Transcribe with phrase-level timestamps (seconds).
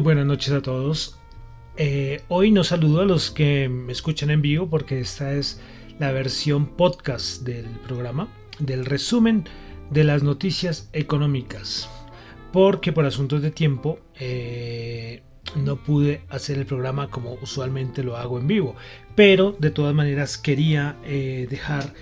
[0.00, 1.18] Muy buenas noches a todos.
[1.76, 5.60] Eh, hoy no saludo a los que me escuchan en vivo porque esta es
[5.98, 8.28] la versión podcast del programa,
[8.58, 9.44] del resumen
[9.90, 11.90] de las noticias económicas.
[12.50, 15.22] Porque por asuntos de tiempo eh,
[15.54, 18.76] no pude hacer el programa como usualmente lo hago en vivo.
[19.16, 21.92] Pero de todas maneras quería eh, dejar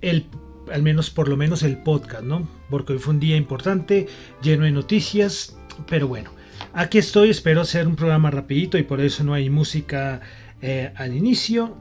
[0.00, 0.26] el
[0.72, 2.48] al menos por lo menos el podcast, ¿no?
[2.68, 4.08] Porque hoy fue un día importante,
[4.42, 6.30] lleno de noticias, pero bueno,
[6.72, 10.20] Aquí estoy, espero hacer un programa rapidito y por eso no hay música
[10.60, 11.76] eh, al inicio.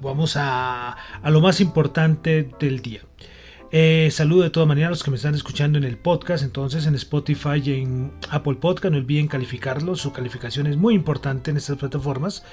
[0.00, 3.00] vamos a, lo más importante del día.
[3.70, 6.86] Eh, saludo de todas maneras a los que me están escuchando en el podcast, entonces
[6.86, 11.58] en Spotify y en Apple Podcast, no olviden calificarlo, su calificación es muy importante en
[11.58, 12.44] estas plataformas.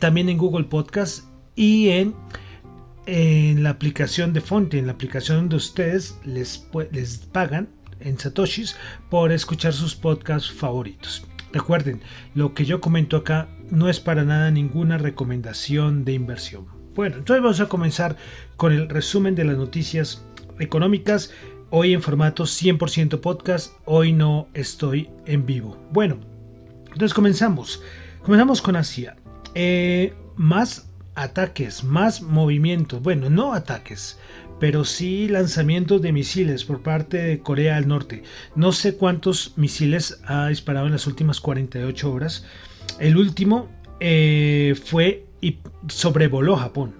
[0.00, 1.24] también en Google Podcast
[1.56, 2.14] y en,
[3.06, 7.68] en la aplicación de Fonte, en la aplicación donde ustedes les, les pagan
[8.00, 8.76] en Satoshis
[9.10, 11.26] por escuchar sus podcasts favoritos.
[11.52, 12.02] Recuerden,
[12.34, 16.66] lo que yo comento acá no es para nada ninguna recomendación de inversión.
[16.94, 18.16] Bueno, entonces vamos a comenzar
[18.56, 20.24] con el resumen de las noticias
[20.58, 21.32] económicas.
[21.70, 25.78] Hoy en formato 100% podcast, hoy no estoy en vivo.
[25.92, 26.18] Bueno,
[26.86, 27.82] entonces comenzamos.
[28.22, 29.16] Comenzamos con Asia.
[29.54, 33.02] Eh, más ataques, más movimientos.
[33.02, 34.18] Bueno, no ataques,
[34.60, 38.22] pero sí lanzamientos de misiles por parte de Corea del Norte.
[38.54, 42.44] No sé cuántos misiles ha disparado en las últimas 48 horas.
[42.98, 43.68] El último
[44.00, 45.58] eh, fue y
[45.88, 46.94] sobrevoló Japón.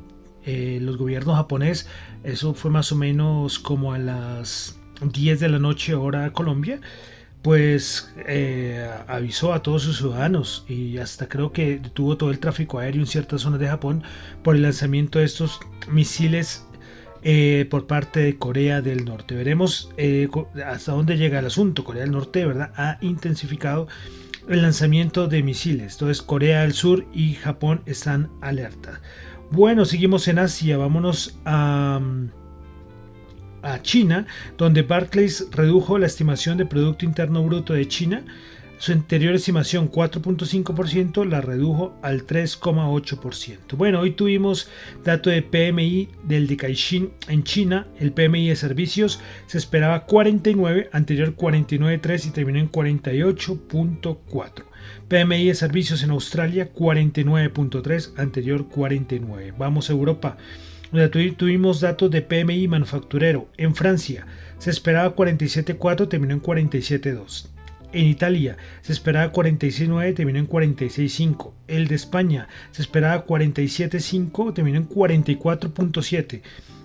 [0.44, 1.88] Eh, los gobiernos japonés,
[2.24, 6.80] eso fue más o menos como a las 10 de la noche hora Colombia,
[7.42, 12.78] pues eh, avisó a todos sus ciudadanos y hasta creo que detuvo todo el tráfico
[12.78, 14.02] aéreo en ciertas zonas de Japón
[14.42, 15.60] por el lanzamiento de estos
[15.91, 16.64] misiles
[17.22, 19.34] eh, por parte de Corea del Norte.
[19.34, 20.28] Veremos eh,
[20.66, 21.84] hasta dónde llega el asunto.
[21.84, 22.72] Corea del Norte ¿verdad?
[22.76, 23.88] ha intensificado
[24.48, 25.94] el lanzamiento de misiles.
[25.94, 29.00] Entonces Corea del Sur y Japón están alerta.
[29.50, 30.76] Bueno, seguimos en Asia.
[30.76, 32.00] Vámonos a,
[33.62, 38.24] a China, donde Barclays redujo la estimación de Producto Interno Bruto de China
[38.78, 43.77] su anterior estimación 4.5% la redujo al 3.8%.
[43.77, 44.71] Bueno, hoy tuvimos
[45.05, 47.89] dato de PMI del de Caixin en China.
[47.99, 54.65] El PMI de servicios se esperaba 49, anterior 49.3 y terminó en 48.4.
[55.09, 59.55] PMI de servicios en Australia 49.3, anterior 49.
[59.59, 60.37] Vamos a Europa.
[61.37, 63.49] Tuvimos datos de PMI manufacturero.
[63.56, 64.27] En Francia
[64.59, 67.57] se esperaba 47.4, terminó en 47.2.
[67.93, 71.53] En Italia se esperaba 46.9, terminó en 46.5.
[71.69, 76.43] El de España se esperaba 47.5, terminó en 44.7.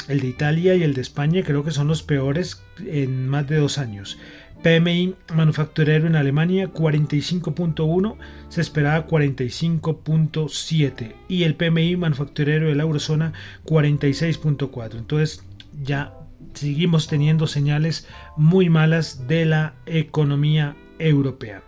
[0.08, 3.58] El de Italia y el de España creo que son los peores en más de
[3.58, 4.18] dos años.
[4.64, 8.16] PMI manufacturero en Alemania 45.1,
[8.48, 13.34] se esperaba 45.7 y el PMI manufacturero de la eurozona
[13.66, 14.98] 46.4.
[14.98, 15.44] Entonces
[15.84, 16.14] ya
[16.54, 20.78] seguimos teniendo señales muy malas de la economía
[21.08, 21.64] europea.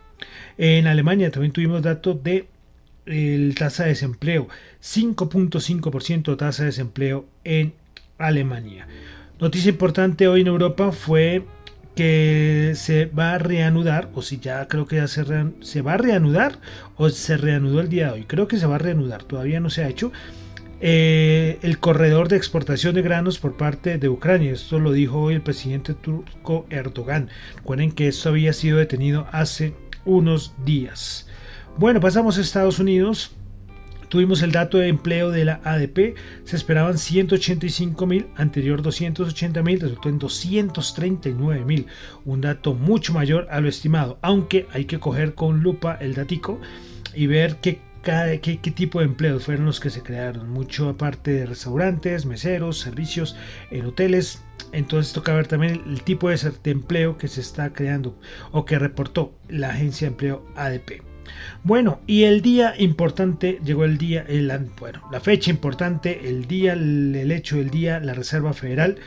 [0.57, 2.47] En Alemania también tuvimos datos de
[3.05, 4.47] el tasa de desempleo,
[4.81, 7.73] 5.5% tasa de desempleo en
[8.17, 8.87] Alemania.
[9.39, 11.45] Noticia importante hoy en Europa fue
[11.95, 15.23] que se va a reanudar, o si ya creo que ya se,
[15.61, 16.59] se va a reanudar,
[16.97, 18.23] o se reanudó el día de hoy.
[18.23, 20.11] Creo que se va a reanudar, todavía no se ha hecho
[20.81, 24.51] eh, el corredor de exportación de granos por parte de Ucrania.
[24.51, 27.29] Esto lo dijo hoy el presidente turco Erdogan.
[27.55, 29.73] Recuerden que esto había sido detenido hace
[30.03, 31.27] unos días.
[31.77, 33.31] Bueno, pasamos a Estados Unidos.
[34.09, 39.79] Tuvimos el dato de empleo de la ADP, se esperaban 185 mil, anterior 280 mil,
[39.79, 41.87] resultó en 239 mil,
[42.23, 46.61] un dato mucho mayor a lo estimado, aunque hay que coger con lupa el datico
[47.15, 50.49] y ver qué qué, tipo de empleos fueron los que se crearon.
[50.49, 53.35] Mucho aparte de restaurantes, meseros, servicios
[53.71, 54.43] en hoteles.
[54.71, 58.17] Entonces toca ver también el, tipo de, empleo que se está creando
[58.51, 61.01] o que reportó la agencia de empleo ADP.
[61.63, 66.73] Bueno, y el día importante, llegó el día, el, bueno, la fecha importante, el día,
[66.73, 68.97] el, hecho del día, la Reserva Federal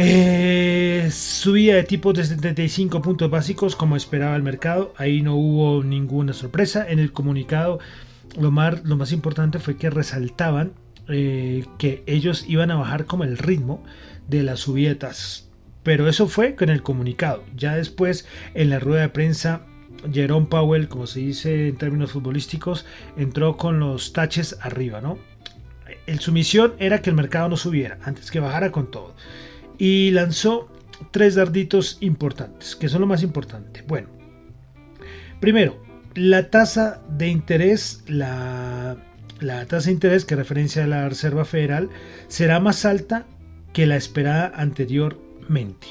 [0.00, 4.94] Eh, subida de tipos de 75 puntos básicos como esperaba el mercado.
[4.96, 6.88] Ahí no hubo ninguna sorpresa.
[6.88, 7.80] En el comunicado
[8.38, 10.72] lo más, importante fue que resaltaban
[11.08, 13.82] eh, que ellos iban a bajar como el ritmo
[14.28, 15.48] de las subidas
[15.82, 17.42] Pero eso fue con el comunicado.
[17.56, 18.24] Ya después
[18.54, 19.62] en la rueda de prensa
[20.12, 22.86] Jerome Powell, como se dice en términos futbolísticos,
[23.16, 25.18] entró con los taches arriba, ¿no?
[26.06, 29.16] El, su misión era que el mercado no subiera, antes que bajara con todo
[29.78, 30.68] y lanzó
[31.10, 33.82] tres darditos importantes, que son lo más importante.
[33.86, 34.08] Bueno,
[35.40, 35.80] primero,
[36.14, 38.96] la tasa de interés, la,
[39.68, 41.88] tasa de interés que referencia a la Reserva Federal,
[42.26, 43.26] será más alta
[43.72, 45.88] que la esperada anteriormente.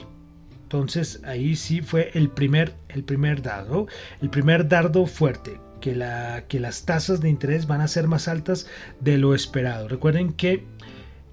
[0.64, 3.88] Entonces ahí sí fue el primer, el primer dardo,
[4.22, 8.28] el primer dardo fuerte, que, la, que las tasas de interés van a ser más
[8.28, 8.68] altas
[9.00, 9.88] de lo esperado.
[9.88, 10.66] Recuerden que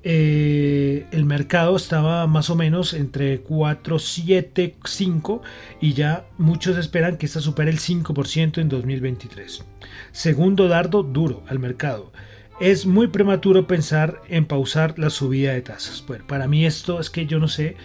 [0.07, 5.43] eh, el mercado estaba más o menos entre 4, 7, 5
[5.81, 9.65] y ya muchos esperan que esta supere el 5% en 2023.
[10.13, 12.13] Segundo dardo duro al mercado.
[12.61, 16.05] Es muy prematuro pensar en pausar la subida de tasas.
[16.07, 17.77] Bueno, para mí esto es que yo no sé,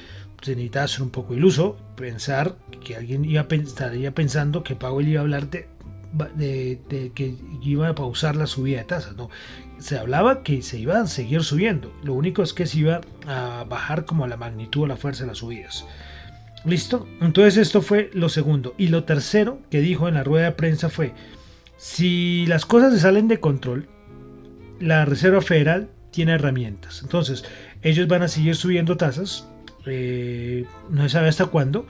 [0.42, 5.22] se necesita ser un poco iluso pensar que alguien iba estaría pensando que Powell iba
[5.22, 5.68] a hablar de
[6.36, 9.16] de, que iba a pausar la subida de tasas.
[9.16, 9.30] No,
[9.80, 11.94] se hablaba que se iba a seguir subiendo.
[12.04, 15.28] Lo único es que se iba a bajar como la magnitud o la fuerza de
[15.28, 15.86] las subidas.
[16.66, 17.08] ¿Listo?
[17.22, 18.76] Entonces esto fue lo segundo.
[18.78, 21.14] Y lo tercero que dijo en la rueda de prensa fue,
[21.78, 23.88] si las cosas se salen de control,
[24.80, 27.02] la Reserva Federal tiene herramientas.
[27.02, 27.46] Entonces,
[27.82, 29.48] ellos van a seguir subiendo tasas.
[29.86, 31.86] Eh, no se sabe hasta cuándo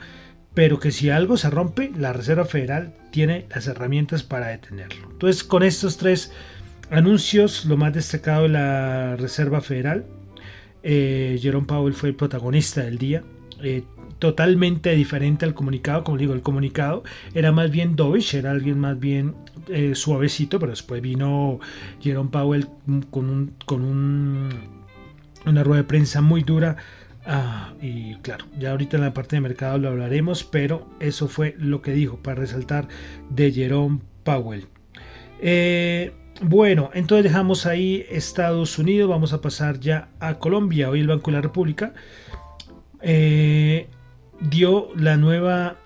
[0.54, 5.08] pero que si algo se rompe, la Reserva Federal tiene las herramientas para detenerlo.
[5.10, 6.32] Entonces, con estos tres
[6.90, 10.04] anuncios, lo más destacado de la Reserva Federal,
[10.82, 13.22] eh, Jerome Powell fue el protagonista del día.
[13.62, 13.84] Eh,
[14.18, 17.02] totalmente diferente al comunicado, como digo, el comunicado
[17.34, 19.34] era más bien dovish, era alguien más bien
[19.68, 21.58] eh, suavecito, pero después vino
[22.00, 22.68] Jerome Powell
[23.10, 24.50] con, un, con un,
[25.46, 26.76] una rueda de prensa muy dura
[27.26, 31.54] Ah, y claro, ya ahorita en la parte de mercado lo hablaremos, pero eso fue
[31.58, 32.88] lo que dijo para resaltar
[33.28, 34.66] de Jerome Powell.
[35.40, 40.88] Eh, bueno, entonces dejamos ahí Estados Unidos, vamos a pasar ya a Colombia.
[40.88, 41.92] Hoy el Banco de la República
[43.02, 43.88] eh,
[44.40, 45.76] dio la nueva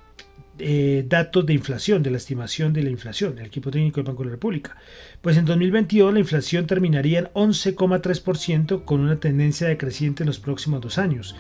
[0.59, 4.23] eh, datos de inflación, de la estimación de la inflación, el equipo técnico del Banco
[4.23, 4.77] de la República.
[5.21, 10.81] Pues en 2022 la inflación terminaría en 11,3% con una tendencia decreciente en los próximos
[10.81, 11.35] dos años,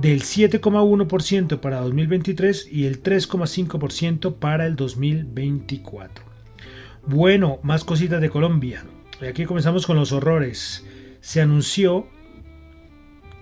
[0.00, 6.31] del 7,1% para 2023 y el 3,5% para el 2024.
[7.06, 8.84] Bueno, más cositas de Colombia.
[9.28, 10.86] Aquí comenzamos con los horrores.
[11.20, 12.06] Se anunció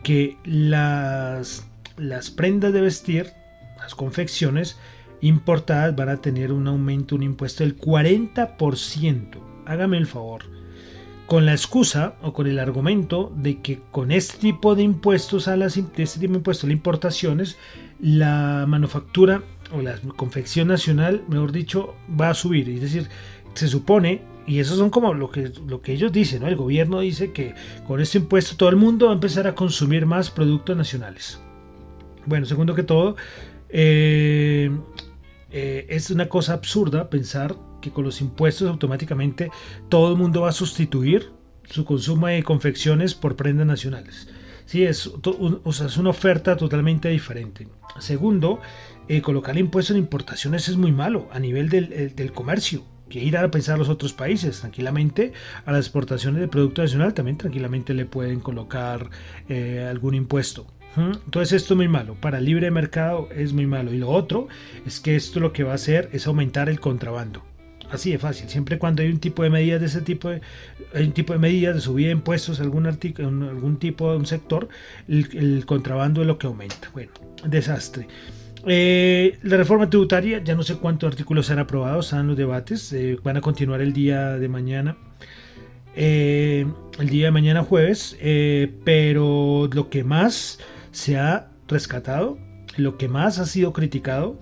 [0.02, 1.66] que las,
[1.98, 3.32] las prendas de vestir
[3.78, 4.78] las confecciones
[5.20, 9.38] importadas van a tener un aumento, un impuesto del 40%.
[9.66, 10.44] Hágame el favor.
[11.26, 15.56] Con la excusa o con el argumento de que con este tipo de impuestos a
[15.56, 17.58] las este tipo de impuestos a las importaciones,
[18.00, 19.42] la manufactura
[19.72, 22.68] o la confección nacional, mejor dicho, va a subir.
[22.68, 23.08] Es decir,
[23.54, 26.48] se supone, y eso son como lo que, lo que ellos dicen, ¿no?
[26.48, 27.54] El gobierno dice que
[27.86, 31.40] con este impuesto todo el mundo va a empezar a consumir más productos nacionales.
[32.26, 33.16] Bueno, segundo que todo,
[33.68, 34.70] eh,
[35.52, 39.50] eh, es una cosa absurda pensar que con los impuestos automáticamente
[39.88, 41.30] todo el mundo va a sustituir
[41.64, 44.28] su consumo de confecciones por prendas nacionales.
[44.66, 45.10] Sí, es,
[45.66, 47.68] es una oferta totalmente diferente.
[47.98, 48.60] Segundo,
[49.08, 53.36] eh, colocar impuestos en importaciones es muy malo a nivel del, del comercio que ir
[53.36, 55.34] a pensar los otros países tranquilamente
[55.66, 59.10] a las exportaciones de producto nacional también tranquilamente le pueden colocar
[59.90, 62.14] algún impuesto entonces esto es muy malo.
[62.14, 63.92] Para el libre mercado es muy malo.
[63.92, 64.48] Y lo otro
[64.86, 67.44] es que esto lo que va a hacer es aumentar el contrabando.
[67.90, 68.48] Así de fácil.
[68.48, 70.40] Siempre cuando hay un tipo de medidas de ese tipo de,
[70.94, 74.68] hay un tipo de medidas de subida de impuestos algún algún tipo de un sector,
[75.08, 76.90] el, contrabando es lo que aumenta.
[76.92, 77.10] Bueno,
[77.44, 78.06] desastre.
[78.66, 82.92] Eh, la reforma tributaria, ya no sé cuántos artículos se han aprobado, están los debates,
[82.92, 84.96] eh, van a continuar el día de mañana.
[85.96, 86.66] Eh,
[86.98, 88.16] el día de mañana jueves,
[88.84, 90.60] pero lo que más
[90.92, 92.38] se ha rescatado,
[92.76, 94.38] lo que más ha sido criticado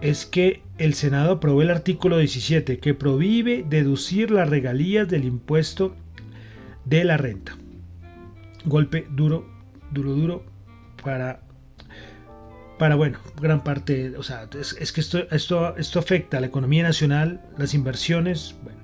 [0.00, 5.96] es que el Senado aprobó el artículo 17 que prohíbe deducir las regalías del impuesto
[6.84, 7.56] de la renta.
[8.64, 9.46] Golpe duro,
[9.90, 10.44] duro, duro
[11.02, 11.40] para,
[12.78, 16.82] para bueno, gran parte, o sea, es, que esto, esto, esto afecta a la economía
[16.82, 18.80] nacional, las inversiones, bueno,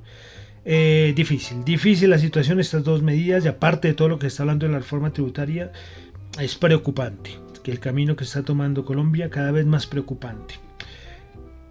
[0.65, 4.45] eh, difícil, difícil la situación, estas dos medidas, y aparte de todo lo que está
[4.45, 5.73] hablando de la reforma tributaria,
[6.41, 7.39] es preocupante.
[7.63, 10.55] que el camino que está tomando Colombia cada vez más preocupante.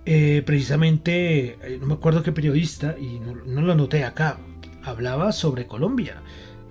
[0.05, 4.37] Eh, precisamente, eh, no me acuerdo qué periodista, y no, lo noté acá,
[4.83, 6.21] hablaba sobre Colombia.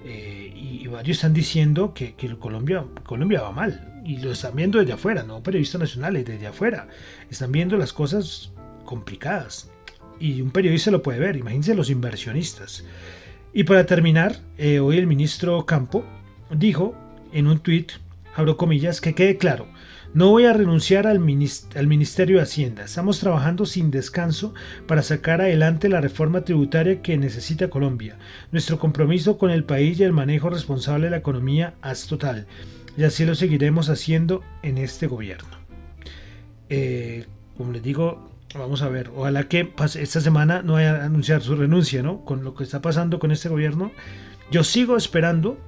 [0.05, 3.90] Eh, y, varios están diciendo que, Colombia, Colombia va mal.
[4.11, 6.89] Y lo están viendo desde afuera, no periodistas nacionales, desde afuera.
[7.31, 8.51] Están viendo las cosas
[8.85, 9.71] complicadas.
[10.19, 12.85] Y un periodista lo puede ver, imagínense los inversionistas.
[13.53, 16.05] Y para terminar, hoy el ministro Campo
[16.51, 16.97] dijo
[17.33, 17.93] en un tuit,
[18.35, 19.69] abro comillas, que quede claro,
[20.13, 22.87] no voy a renunciar al, Ministerio de Hacienda.
[22.87, 24.55] Estamos trabajando sin descanso
[24.89, 28.19] para sacar adelante la reforma tributaria que necesita Colombia.
[28.51, 32.49] Nuestro compromiso con el país y el manejo responsable de la economía es total.
[32.97, 35.49] Y así lo seguiremos haciendo en este gobierno.
[36.69, 39.11] Eh, como les digo, vamos a ver.
[39.15, 42.25] Ojalá que esta semana no vaya a anunciar su renuncia, ¿no?
[42.25, 43.93] Con lo que está pasando con este gobierno.
[44.51, 45.59] Yo sigo esperando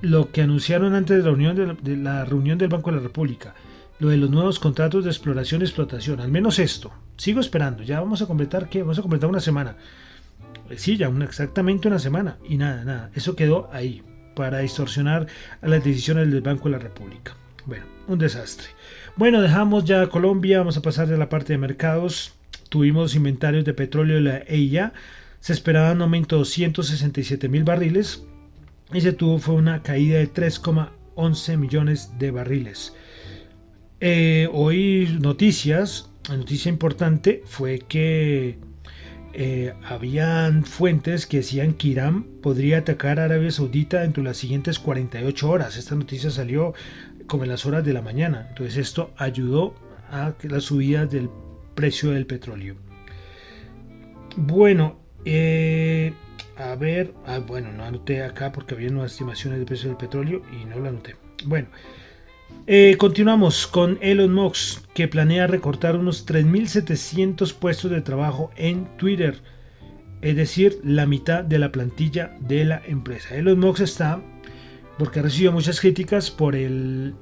[0.00, 3.54] lo que anunciaron antes de la, reunión de la reunión del Banco de la República
[3.98, 6.20] lo de los nuevos contratos de exploración y explotación.
[6.20, 6.92] Al menos esto.
[7.16, 7.82] Sigo esperando.
[7.82, 8.82] Ya vamos a completar, ¿qué?
[8.82, 9.76] Vamos a completar una semana.
[10.70, 12.38] Eh, sí, ya exactamente una semana.
[12.48, 13.10] Y nada, nada.
[13.14, 14.02] Eso quedó ahí.
[14.34, 15.26] Para distorsionar
[15.62, 17.36] las decisiones del Banco de la República.
[17.66, 18.68] Bueno, un desastre.
[19.16, 20.58] Bueno, dejamos ya Colombia.
[20.58, 22.32] Vamos a pasar de la parte de mercados.
[22.68, 24.92] Tuvimos inventarios de petróleo de la EIA.
[25.40, 28.24] Se esperaba un aumento de 267 mil barriles.
[28.92, 32.94] Y se tuvo fue una caída de 3,11 millones de barriles.
[34.00, 38.58] Eh, hoy noticias, la noticia importante fue que
[39.36, 44.36] eh, habían fuentes que decían que Irán podría atacar a Arabia Saudita dentro de las
[44.36, 45.76] siguientes 48 horas.
[45.76, 46.72] Esta noticia salió
[47.26, 48.46] como en las horas de la mañana.
[48.50, 49.74] Entonces esto ayudó
[50.10, 51.28] a la subida del
[51.74, 52.76] precio del petróleo.
[54.36, 56.12] Bueno, eh,
[56.56, 60.42] a ver, ah, bueno, no anoté acá porque había nuevas estimaciones del precio del petróleo
[60.52, 61.16] y no lo anoté.
[61.44, 61.68] Bueno,
[62.66, 69.42] eh, continuamos con Elon Musk, que planea recortar unos 3.700 puestos de trabajo en Twitter,
[70.22, 73.36] es decir, la mitad de la plantilla de la empresa.
[73.36, 74.22] Elon Musk está,
[74.98, 77.14] porque ha recibido muchas críticas por el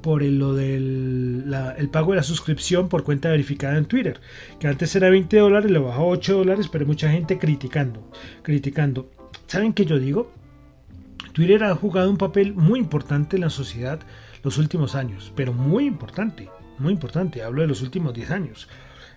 [0.00, 4.20] por el, lo del el pago de la suscripción por cuenta verificada en Twitter,
[4.60, 8.10] que antes era 20 dólares, lo bajó a 8 dólares, pero mucha gente criticando,
[8.42, 9.10] criticando.
[9.46, 10.30] ¿Saben qué yo digo?
[11.32, 14.00] Twitter ha jugado un papel muy importante en la sociedad
[14.44, 16.48] los últimos años, pero muy importante,
[16.78, 18.68] muy importante, hablo de los últimos 10 años.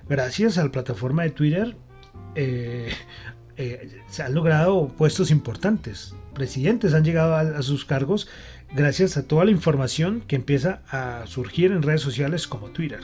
[0.10, 1.76] Gracias a la plataforma de Twitter
[2.36, 2.92] eh,
[3.58, 8.28] eh, se han logrado puestos importantes, presidentes han llegado a, sus cargos
[8.76, 13.02] gracias a toda la información que empieza a surgir en redes sociales como Twitter.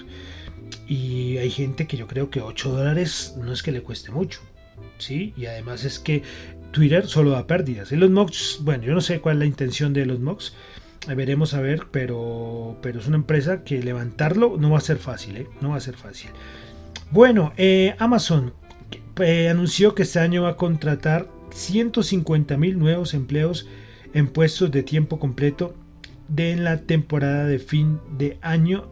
[0.87, 4.41] Y hay gente que yo creo que 8 dólares no es que le cueste mucho.
[4.97, 5.33] ¿sí?
[5.35, 6.21] Y además es que
[6.71, 7.91] Twitter solo da pérdidas.
[7.91, 10.53] los Musk, bueno, yo no sé cuál es la intención de los Musk,
[11.07, 15.37] veremos a ver, pero, pero es una empresa que levantarlo no va a ser fácil,
[15.37, 15.47] ¿eh?
[15.61, 16.29] no va a ser fácil.
[17.11, 18.53] Bueno, eh, Amazon
[19.19, 23.67] eh, anunció que este año va a contratar 150 mil nuevos empleos
[24.13, 25.75] en puestos de tiempo completo
[26.27, 28.87] de la temporada de fin de año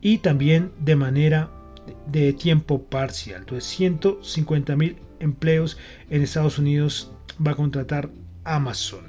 [0.00, 1.50] y también de manera
[2.06, 3.40] de tiempo parcial.
[3.40, 5.76] Entonces 150 mil empleos
[6.10, 7.12] en Estados Unidos
[7.44, 8.10] va a contratar
[8.44, 9.07] Amazon.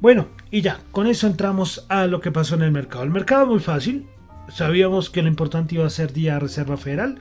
[0.00, 3.02] Bueno, y ya, con eso entramos a lo que pasó en el mercado.
[3.02, 4.06] El mercado muy fácil.
[4.48, 7.18] Sabíamos que lo importante iba a ser día Reserva Federal.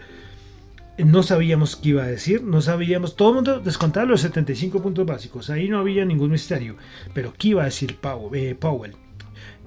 [0.97, 5.05] No sabíamos qué iba a decir, no sabíamos, todo el mundo descontaba los 75 puntos
[5.05, 6.75] básicos, ahí no había ningún misterio,
[7.13, 7.99] pero ¿qué iba a decir
[8.33, 8.95] eh, Powell?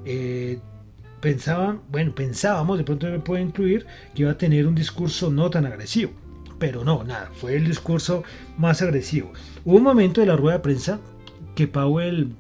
[0.05, 0.59] Eh,
[1.21, 5.51] pensaban, bueno, pensábamos, de pronto me puede incluir, que iba a tener un discurso no
[5.51, 6.11] tan agresivo,
[6.59, 8.25] pero no, nada, fue el discurso
[8.59, 9.33] más agresivo.
[9.65, 10.99] Hubo un momento de la rueda de prensa
[11.55, 12.35] que Powell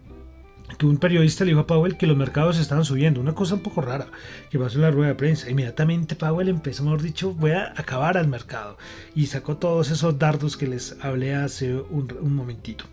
[0.78, 3.60] que un periodista le dijo a Powell que los mercados estaban subiendo, una cosa un
[3.60, 4.06] poco rara
[4.50, 5.50] que pasó en la rueda de prensa.
[5.50, 8.78] Inmediatamente Powell empezó, mejor dicho, voy a acabar al mercado
[9.14, 12.84] y sacó todos esos dardos que les hablé hace un, momentito.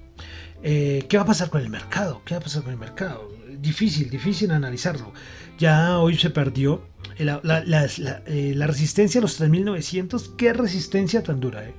[0.64, 2.22] Eh, ¿Qué va a pasar con el mercado?
[2.26, 3.32] ¿Qué va a pasar con el mercado?
[3.60, 5.14] Difícil, difícil analizarlo.
[5.58, 6.84] Ya hoy se perdió
[7.18, 7.42] la,
[8.26, 10.36] eh, resistencia a los 3.900.
[10.36, 11.64] ¿Qué resistencia tan dura?
[11.64, 11.74] Eh?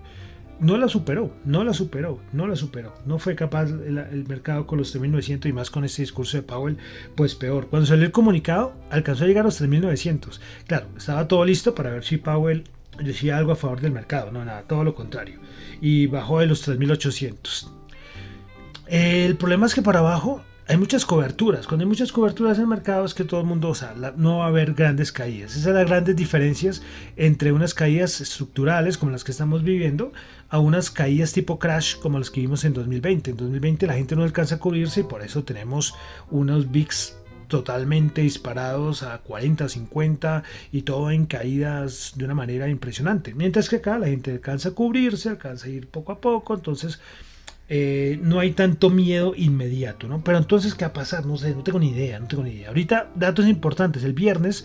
[0.61, 2.95] No la superó, no la superó, no la superó.
[3.07, 6.79] No fue capaz el, mercado con los 3.900 y más con ese discurso de Powell,
[7.15, 7.69] pues peor.
[7.69, 10.41] Cuando salió el comunicado, alcanzó a llegar a los 3.900.
[10.67, 12.65] Claro, estaba todo listo para ver si Powell
[13.03, 14.33] decía algo a favor del mercado.
[14.33, 15.39] No, nada, todo lo contrario.
[15.81, 17.71] Y bajó de los 3.800.
[18.87, 21.67] El problema es que para abajo hay muchas coberturas.
[21.67, 24.39] Cuando hay muchas coberturas en el mercado es que todo el mundo, o sea, no
[24.39, 25.53] va a haber grandes caídas.
[25.53, 26.83] Esas son las grandes diferencias
[27.17, 30.13] entre unas caídas estructurales como las que estamos viviendo
[30.51, 33.31] a unas caídas tipo crash como las que vimos en 2020.
[33.31, 35.95] En 2020 la gente no alcanza a cubrirse y por eso tenemos
[36.31, 37.17] unos VIX
[37.49, 43.33] totalmente disparados a 40, 50 y todo en caídas de una manera impresionante.
[43.33, 47.01] Mientras que acá la gente alcanza a cubrirse, alcanza a ir poco a poco, entonces
[47.71, 50.25] eh, no hay tanto miedo inmediato, ¿no?
[50.25, 51.27] Pero entonces, ¿qué va a pasar?
[51.27, 52.69] No sé, no tengo ni idea, no tengo ni idea.
[52.69, 54.05] Ahorita, datos importantes.
[54.05, 54.65] El viernes,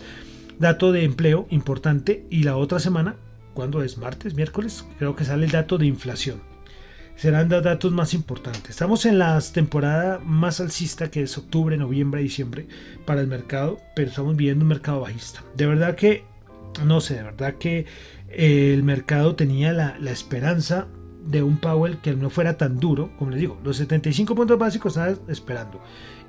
[0.58, 2.26] dato de empleo importante.
[2.30, 3.16] Y la otra semana,
[3.52, 3.98] ¿cuándo es?
[3.98, 4.34] ¿Martes?
[4.34, 4.86] ¿Miércoles?
[4.98, 6.40] Creo que sale el dato de inflación.
[7.16, 8.70] Serán los datos más importantes.
[8.70, 12.66] Estamos en la temporada más alcista que es octubre, noviembre, diciembre
[13.04, 15.44] para el mercado, pero estamos viendo un mercado bajista.
[15.54, 16.24] De verdad que,
[16.84, 17.86] no sé, de verdad que
[18.30, 20.88] eh, el mercado tenía la esperanza
[21.26, 24.96] de un Powell que no fuera tan duro, como les digo, los 75 puntos básicos
[24.96, 25.80] estaba esperando.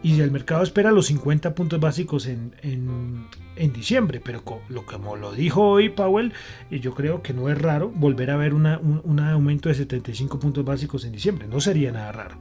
[0.04, 5.32] Y el mercado espera los 50 puntos básicos en, en, diciembre, pero lo, como lo
[5.32, 6.34] dijo hoy Powell,
[6.70, 10.40] y yo creo que no es raro volver a ver una, un, aumento de 75
[10.40, 12.38] puntos básicos en diciembre, no sería nada raro.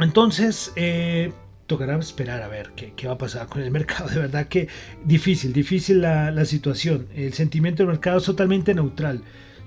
[0.00, 1.32] Entonces, eh,
[1.66, 4.08] tocará esperar a ver qué, qué, va a pasar con el mercado.
[4.08, 4.68] De verdad que
[5.04, 7.06] difícil, difícil la, la situación.
[7.14, 9.22] El sentimiento del mercado es totalmente neutral.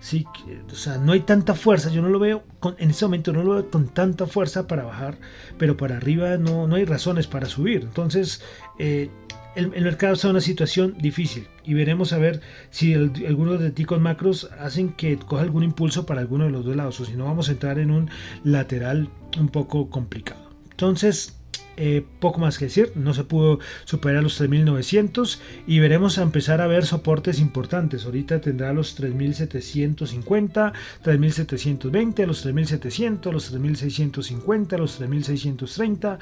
[0.05, 0.23] Sí,
[0.71, 2.43] o sea, no hay tanta fuerza, yo no lo veo,
[2.77, 5.17] en ese momento no lo veo con tanta fuerza para bajar,
[5.57, 7.81] pero para arriba no, no hay razones para subir.
[7.81, 8.43] Entonces,
[8.77, 9.09] eh,
[9.55, 13.99] el, mercado está en una situación difícil y veremos a ver si algunos de ticos
[13.99, 17.25] macros hacen que coja algún impulso para alguno de los dos lados o si no
[17.25, 18.11] vamos a entrar en un
[18.43, 19.09] lateral
[19.39, 20.51] un poco complicado.
[20.69, 21.35] Entonces,
[21.77, 26.61] eh, poco más que decir, no se pudo superar los 3900 y veremos a empezar
[26.61, 28.05] a ver soportes importantes.
[28.05, 36.19] Ahorita tendrá los 3750, 3720, los 3700, los 3650, los 3630.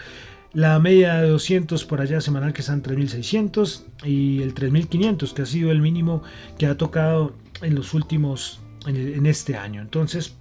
[0.53, 5.45] La media de 200 por allá semanal que están 3600 y el 3500 que ha
[5.47, 6.21] sido el mínimo
[6.59, 9.81] que ha tocado en los últimos en este año.
[9.81, 10.35] Entonces,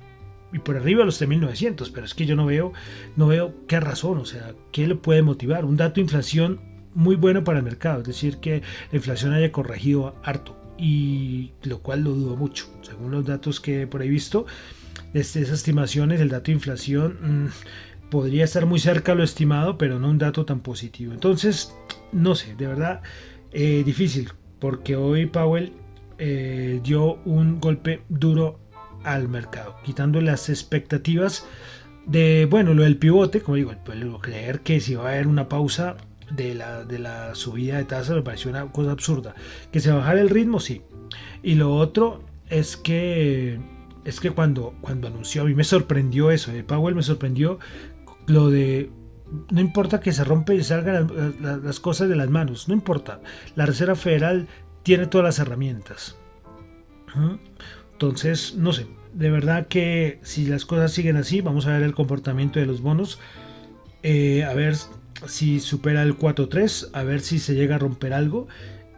[0.53, 2.73] y por arriba los 3.900, pero es que yo no veo,
[3.17, 5.65] no veo qué razón, o sea, qué le puede motivar.
[5.65, 6.61] Un dato de inflación
[6.95, 11.81] muy bueno para el mercado, es decir, que la inflación haya corregido harto, y lo
[11.81, 12.67] cual lo dudo mucho.
[12.83, 14.47] Según los datos que por ahí visto,
[15.13, 19.79] desde esas estimaciones, el dato de inflación mm, podría estar muy cerca a lo estimado,
[19.79, 21.13] pero no un dato tan positivo.
[21.13, 21.75] Entonces,
[22.13, 23.03] no sé, de verdad,
[23.53, 25.73] eh, difícil, porque hoy Powell
[26.19, 28.59] eh, dio un golpe duro
[29.05, 31.47] al mercado, quitando las expectativas
[32.07, 33.73] de, bueno, lo del pivote, como digo,
[34.21, 35.97] creer que si va a haber una pausa
[36.31, 39.35] de la, de la subida de tasa me pareció una cosa absurda.
[39.71, 40.83] Que se bajara el ritmo, sí.
[41.43, 43.61] Y lo otro es que
[44.05, 47.61] es que cuando, cuando anunció, a mí me sorprendió eso, de Powell me sorprendió
[48.27, 48.91] lo de
[49.51, 51.11] no importa que se rompe y salgan
[51.41, 53.21] las, cosas de las manos, no importa.
[53.55, 54.47] La Reserva Federal
[54.83, 56.17] tiene todas las herramientas.
[58.03, 61.95] Entonces, no sé, de verdad que si las cosas siguen así, vamos a ver el
[61.95, 63.21] comportamiento de los bonos.
[64.03, 64.75] Eh, a ver
[65.29, 68.49] si supera el 4.3, a ver si se llega a romper algo.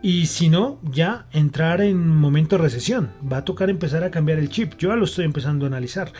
[0.00, 3.10] Y si no, ya entrar en momento de recesión.
[3.30, 4.72] Va a tocar empezar a cambiar el chip.
[4.78, 6.10] Yo ya lo estoy empezando a analizar.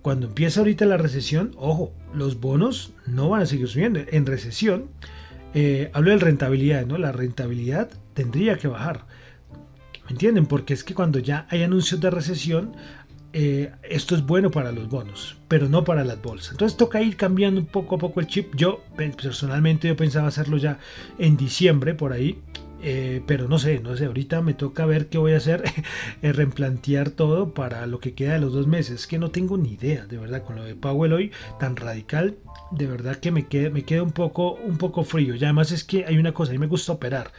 [0.00, 4.00] Cuando empieza ahorita la recesión, ojo, los bonos no van a seguir subiendo.
[4.10, 4.86] En recesión,
[5.52, 6.96] eh, hablo de rentabilidad, ¿no?
[6.96, 9.04] La rentabilidad tendría que bajar.
[10.04, 10.46] ¿Me entienden?
[10.46, 12.76] Porque es que cuando ya hay anuncios de recesión,
[13.32, 16.52] eh, esto es bueno para los bonos, pero no para las bolsas.
[16.52, 18.54] Entonces toca ir cambiando poco a poco el chip.
[18.54, 20.78] Yo personalmente yo pensaba hacerlo ya
[21.18, 22.38] en diciembre por ahí,
[22.80, 25.64] eh, pero no sé, no sé, ahorita me toca ver qué voy a hacer,
[26.22, 29.00] eh, reemplantear todo para lo que queda de los dos meses.
[29.00, 32.36] Es que no tengo ni idea, de verdad, con lo de Powell hoy tan radical,
[32.70, 35.34] de verdad que me queda, me queda un, poco, un poco frío.
[35.34, 37.32] Y además es que hay una cosa, a mí me gusta operar.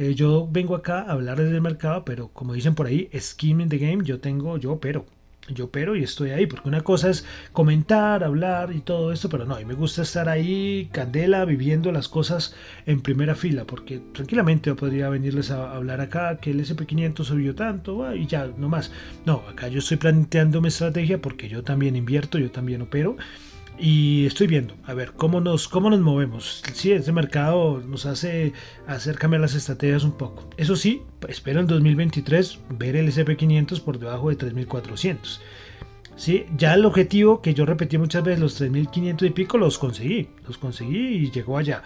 [0.00, 3.60] Eh, yo vengo acá a hablar desde el mercado, pero como dicen por ahí, skin
[3.60, 5.06] in the game, yo tengo, yo opero.
[5.52, 9.44] Yo opero y estoy ahí, porque una cosa es comentar, hablar y todo esto, pero
[9.44, 12.54] no, a mí me gusta estar ahí, candela, viviendo las cosas
[12.86, 17.54] en primera fila, porque tranquilamente yo podría venirles a hablar acá que el SP500 subió
[17.56, 18.92] tanto y ya, no más.
[19.26, 23.16] No, acá yo estoy planteando mi estrategia porque yo también invierto, yo también opero
[23.78, 26.62] y estoy viendo, a ver, cómo nos, cómo nos movemos.
[26.74, 28.52] Sí, este mercado nos hace
[28.86, 30.48] hacer cambiar las estrategias un poco.
[30.56, 35.40] Eso sí, espero en 2023 ver el SP500 por debajo de 3400.
[36.16, 40.28] Sí, ya el objetivo que yo repetí muchas veces, los 3500 y pico, los conseguí.
[40.46, 41.82] Los conseguí y llegó allá.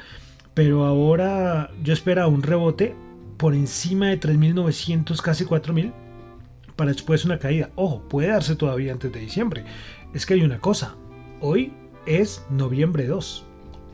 [0.55, 2.94] Pero ahora yo espero un rebote
[3.37, 5.92] por encima de 3900, casi 4000,
[6.76, 7.70] para después una caída.
[7.74, 9.64] Ojo, puede darse todavía antes de diciembre.
[10.14, 10.96] Es que hay una cosa.
[11.40, 11.72] Hoy
[12.06, 13.44] es noviembre 2.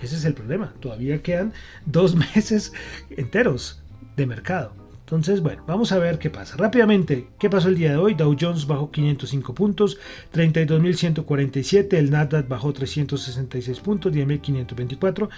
[0.01, 0.75] Ese es el problema.
[0.81, 1.53] Todavía quedan
[1.87, 2.73] dos meses
[3.11, 3.83] enteros
[4.17, 4.73] de mercado.
[5.09, 6.55] Entonces, bueno, vamos a ver qué pasa.
[6.59, 8.13] Rápidamente, ¿qué pasó el día de hoy?
[8.13, 9.97] Dow Jones bajó 505 puntos,
[10.35, 15.31] 32.147, el Nasdaq bajó 366 puntos, 10.524.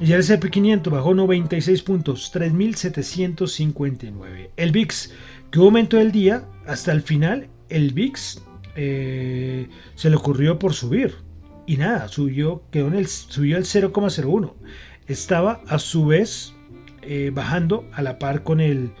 [0.00, 4.50] Y el SP500 bajó 96 puntos, 3.759.
[4.56, 5.12] El VIX,
[5.52, 8.42] que hubo momento del día, hasta el final, el VIX
[8.74, 11.14] eh, se le ocurrió por subir.
[11.66, 14.52] Y nada, subió, quedó el, subió el 0,01.
[15.06, 16.54] Estaba a su vez
[17.02, 18.92] eh, bajando a la par con el,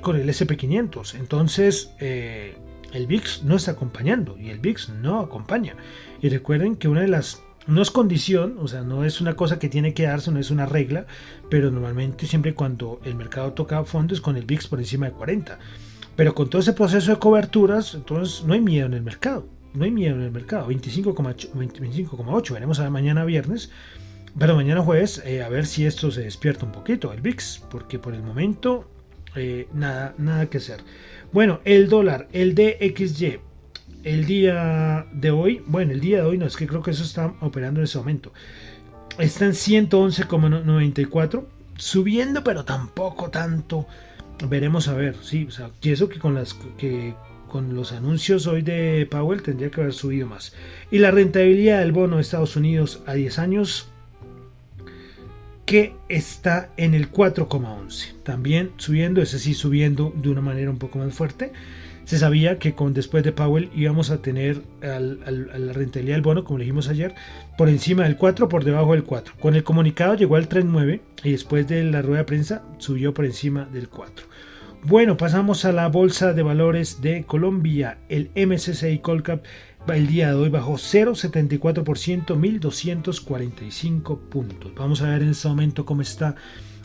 [0.00, 1.14] con el SP500.
[1.14, 2.56] Entonces, eh,
[2.92, 5.76] el VIX no está acompañando y el VIX no acompaña.
[6.22, 9.58] Y recuerden que una de las no es condición, o sea, no es una cosa
[9.58, 11.06] que tiene que darse, no es una regla,
[11.50, 15.58] pero normalmente siempre cuando el mercado toca fondos con el VIX por encima de 40.
[16.16, 19.46] Pero con todo ese proceso de coberturas, entonces no hay miedo en el mercado.
[19.74, 20.68] No hay miedo en el mercado.
[20.68, 22.52] 25,8.
[22.52, 23.70] Veremos a mañana viernes.
[24.38, 27.64] Pero mañana jueves eh, a ver si esto se despierta un poquito, el VIX.
[27.70, 28.88] Porque por el momento
[29.34, 30.80] eh, nada, nada que hacer.
[31.32, 33.40] Bueno, el dólar, el DXY.
[34.04, 37.02] El día de hoy, bueno, el día de hoy no, es que creo que eso
[37.02, 38.32] está operando en ese momento.
[39.18, 41.44] Está en 111,94.
[41.76, 43.86] Subiendo, pero tampoco tanto
[44.46, 47.14] veremos a ver, sí, sea, eso que con las que
[47.48, 50.54] con los anuncios hoy de Powell tendría que haber subido más.
[50.90, 53.88] Y la rentabilidad del bono de Estados Unidos a 10 años
[55.66, 58.22] que está en el 4,11.
[58.22, 61.52] También subiendo, ese sí subiendo de una manera un poco más fuerte
[62.08, 66.56] se sabía que con, después de Powell íbamos a tener la rentabilidad del bono, como
[66.56, 67.14] le dijimos ayer,
[67.58, 69.34] por encima del 4, por debajo del 4.
[69.38, 73.26] Con el comunicado llegó al 3,9 y después de la rueda de prensa subió por
[73.26, 74.24] encima del 4.
[74.84, 77.98] Bueno, pasamos a la bolsa de valores de Colombia.
[78.08, 79.44] El MSCI Colcap
[79.88, 81.82] el día de hoy bajó 0,74%,
[82.26, 84.72] 1.245 puntos.
[84.76, 86.36] Vamos a ver en este momento cómo está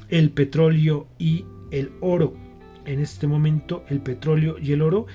[0.10, 2.34] el petróleo y el oro
[2.86, 5.06] en este momento el petróleo y el oro.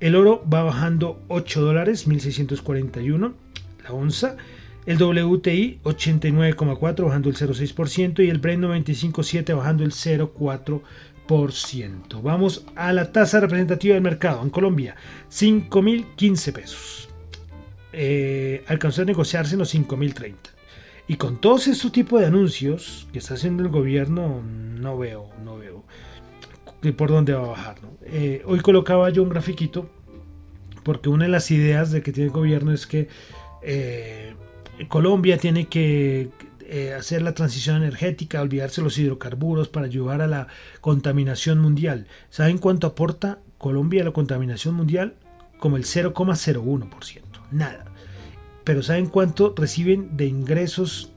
[0.00, 3.34] El oro va bajando 8 dólares, 1641
[3.84, 4.36] la onza.
[4.86, 10.80] El WTI 89,4 bajando el 0,6% y el Brent 95,7 bajando el 0,4%.
[12.22, 14.96] Vamos a la tasa representativa del mercado en Colombia,
[15.30, 17.08] 5.015 pesos.
[17.92, 20.34] Eh, alcanzó a negociarse en los 5.030.
[21.06, 25.56] Y con todos estos tipos de anuncios que está haciendo el gobierno, no veo, no
[25.56, 25.84] veo
[26.96, 27.76] por dónde va a bajar.
[28.04, 29.90] Eh, hoy colocaba yo un grafiquito
[30.84, 33.08] porque una de las ideas de que tiene el gobierno es que
[33.62, 34.34] eh,
[34.88, 36.30] Colombia tiene que
[36.68, 40.48] eh, hacer la transición energética, olvidarse los hidrocarburos para ayudar a la
[40.80, 42.06] contaminación mundial.
[42.30, 45.14] ¿Saben cuánto aporta Colombia a la contaminación mundial?
[45.58, 47.22] Como el 0,01%.
[47.50, 47.86] Nada.
[48.64, 51.12] Pero ¿saben cuánto reciben de ingresos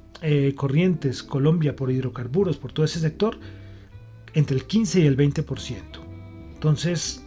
[0.56, 3.38] corrientes Colombia por hidrocarburos, por todo ese sector?
[4.34, 5.82] entre el 15 y el 20%.
[6.54, 7.24] Entonces,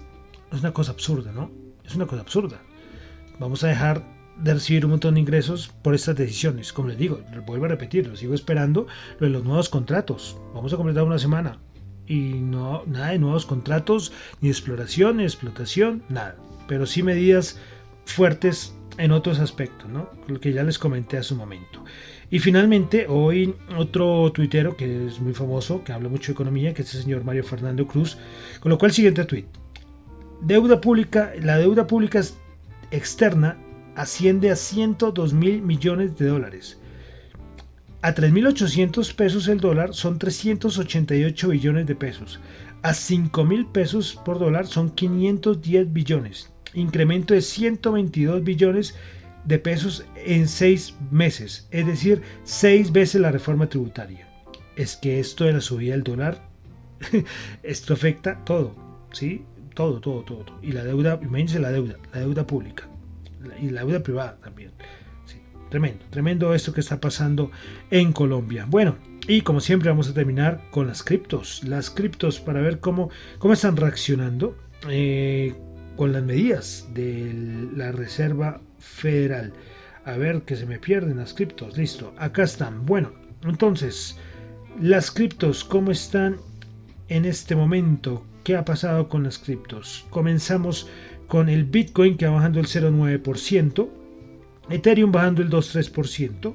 [0.52, 1.50] es una cosa absurda, ¿no?
[1.84, 2.60] Es una cosa absurda.
[3.38, 4.04] Vamos a dejar
[4.38, 6.72] de recibir un montón de ingresos por estas decisiones.
[6.72, 8.86] Como les digo, vuelvo a repetir, lo sigo esperando
[9.18, 10.36] lo de los nuevos contratos.
[10.54, 11.58] Vamos a completar una semana
[12.06, 16.36] y no nada de nuevos contratos, ni exploración, ni explotación, nada.
[16.68, 17.58] Pero sí medidas
[18.04, 20.08] fuertes en otros aspectos, ¿no?
[20.28, 21.84] Lo que ya les comenté hace un momento.
[22.30, 26.82] Y finalmente, hoy otro tuitero que es muy famoso, que habla mucho de economía, que
[26.82, 28.18] es el señor Mario Fernando Cruz,
[28.60, 29.46] colocó el siguiente tuit.
[30.40, 32.20] Deuda pública, la deuda pública
[32.90, 33.56] externa
[33.96, 36.78] asciende a 102 mil millones de dólares.
[38.02, 42.40] A 3.800 pesos el dólar son 388 billones de pesos.
[42.82, 46.50] A 5 mil pesos por dólar son 510 billones.
[46.74, 48.94] Incremento de 122 billones
[49.46, 54.26] de pesos en seis meses, es decir, seis veces la reforma tributaria.
[54.76, 56.48] Es que esto de la subida del dólar,
[57.62, 58.74] esto afecta todo,
[59.12, 59.44] ¿sí?
[59.74, 62.88] Todo, todo, todo, Y la deuda, imagínense la deuda, la deuda pública
[63.60, 64.72] y la deuda privada también.
[65.70, 67.50] tremendo, tremendo esto que está pasando
[67.90, 68.66] en Colombia.
[68.68, 71.64] Bueno, y como siempre vamos a terminar con las criptos.
[71.64, 74.56] Las criptos para ver cómo, cómo están reaccionando
[74.88, 75.54] eh,
[75.96, 79.52] con las medidas de la Reserva Federal.
[80.04, 81.78] A ver que se me pierden las criptos.
[81.78, 82.84] Listo, acá están.
[82.84, 83.12] Bueno,
[83.44, 84.18] entonces,
[84.80, 86.36] las criptos, ¿cómo están
[87.08, 88.26] en este momento?
[88.42, 90.04] ¿Qué ha pasado con las criptos?
[90.10, 90.88] Comenzamos
[91.26, 93.88] con el Bitcoin que va bajando el 0,9%,
[94.70, 96.54] Ethereum bajando el 2,3%,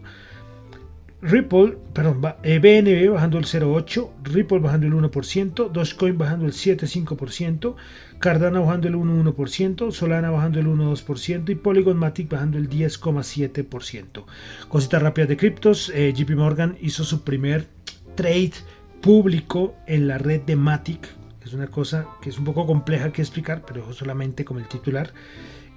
[1.21, 7.75] Ripple, perdón, BNB eh, bajando el 0,8%, Ripple bajando el 1%, Dogecoin bajando el 7,5%,
[8.19, 14.23] Cardano bajando el 1,1%, Solana bajando el 1,2% y Polygon Matic bajando el 10,7%.
[14.69, 17.67] Cositas rápidas de criptos, eh, JP Morgan hizo su primer
[18.15, 18.53] trade
[19.01, 21.18] público en la red de Matic,
[21.49, 25.13] es una cosa que es un poco compleja que explicar, pero solamente como el titular,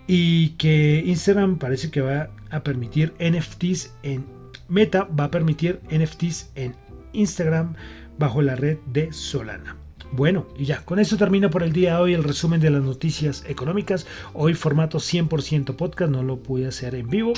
[0.06, 4.26] y que Instagram parece que va a permitir NFTs en
[4.68, 6.74] Meta va a permitir NFTs en
[7.12, 7.74] Instagram
[8.18, 9.76] bajo la red de Solana.
[10.12, 12.82] Bueno, y ya, con eso termino por el día de hoy el resumen de las
[12.82, 14.06] noticias económicas.
[14.34, 17.32] Hoy formato 100% podcast, no lo pude hacer en vivo.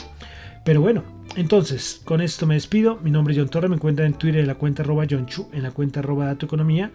[0.65, 1.05] Pero bueno,
[1.37, 2.99] entonces, con esto me despido.
[3.03, 5.49] Mi nombre es John Torre, me encuentran en Twitter en la cuenta arroba John Chu,
[5.53, 6.91] en la cuenta arroba Dato Economía.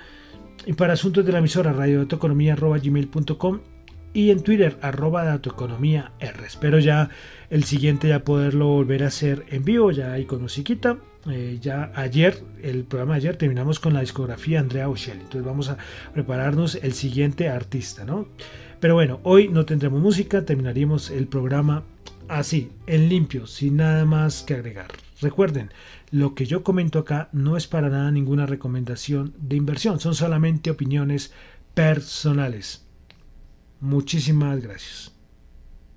[0.66, 2.06] Y para asuntos de la emisora, radio
[2.52, 3.60] arroba gmail.com
[4.14, 6.46] y en Twitter, arroba datoeconomía R.
[6.46, 7.10] Espero ya
[7.50, 10.98] el siguiente ya poderlo volver a hacer en vivo, ya ahí con musiquita.
[11.30, 15.22] Eh, ya ayer, el programa de ayer, terminamos con la discografía Andrea Ocelli.
[15.22, 15.78] Entonces vamos a
[16.14, 18.28] prepararnos el siguiente artista, ¿no?
[18.80, 21.84] Pero bueno, hoy no tendremos música, terminaríamos el programa
[22.28, 24.88] así, en limpio, sin nada más que agregar.
[25.22, 25.72] Recuerden,
[26.12, 30.72] lo que yo comento acá no es para nada ninguna recomendación de inversión, son solamente
[30.72, 31.34] opiniones
[31.74, 32.86] personales.
[33.82, 35.19] Muchísimas gracias.